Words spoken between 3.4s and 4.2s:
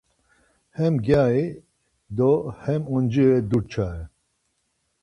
durçase